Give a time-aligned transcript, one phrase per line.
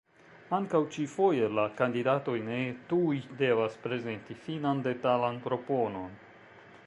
[0.57, 2.57] Ankaŭ ĉi-foje la kandidatoj ne
[2.93, 6.17] tuj devas prezenti finan, detalan proponon.